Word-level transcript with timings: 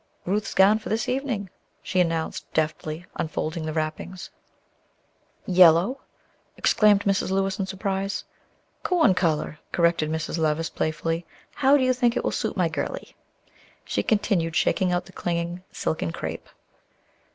"Ruth's 0.25 0.55
gown 0.55 0.79
for 0.79 0.89
this 0.89 1.07
evening," 1.07 1.51
she 1.83 1.99
announced, 1.99 2.51
deftly 2.55 3.05
unfolding 3.17 3.67
the 3.67 3.71
wrappings. 3.71 4.31
"Yellow!" 5.45 6.01
exclaimed 6.57 7.03
Mrs. 7.03 7.29
Lewis, 7.29 7.59
in 7.59 7.67
surprise. 7.67 8.23
"Corn 8.81 9.13
color," 9.13 9.59
corrected 9.71 10.09
Mrs. 10.09 10.39
Levice, 10.39 10.71
playfully; 10.73 11.23
"how 11.53 11.77
do 11.77 11.83
you 11.83 11.93
think 11.93 12.17
it 12.17 12.23
will 12.23 12.31
suit 12.31 12.57
my 12.57 12.67
girlie?" 12.67 13.15
She 13.85 14.01
continued, 14.01 14.55
shaking 14.55 14.91
out 14.91 15.05
the 15.05 15.13
clinging 15.13 15.61
silken 15.71 16.11
crepe. 16.11 16.49